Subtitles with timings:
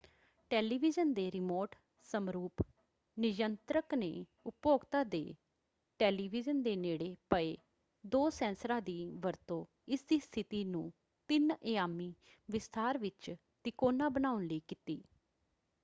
[0.51, 1.75] Television ਦੇ remote
[2.09, 2.61] ਸਮਰੂਪ
[3.17, 4.09] ਨਿਯੰਤਰਕ ਨੇ
[4.45, 5.23] ਉਪਭੋਗਤਾ ਦੇ
[5.99, 7.55] ਟੈਲੀਵਿਜ਼ਨ ਦੇ ਨੇੜੇ ਪਏ
[8.03, 10.91] ਦੋ ਸੈਂਸਰਾਂ ਦੀ ਵਰਤੋਂ ਇਸਦੀ ਸਥਿਤੀ ਨੂੰ
[11.29, 12.13] ਤਿੰਨ-ਅਯਾਮੀ
[12.49, 15.01] ਵਿਸਥਾਰ ਵਿੱਚ ਤਿਕੋਣਾ ਬਣਾਉਣ ਲਈ ਕੀਤੀ।